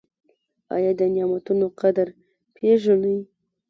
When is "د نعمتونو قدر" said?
0.99-2.07